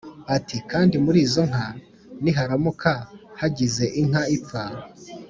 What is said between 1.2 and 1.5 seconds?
izo